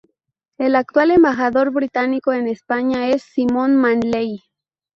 El 0.57 0.75
actual 0.75 1.11
embajador 1.11 1.69
británico 1.69 2.33
en 2.33 2.47
España 2.47 3.09
es 3.09 3.21
Simon 3.21 3.75
Manley. 3.75 4.39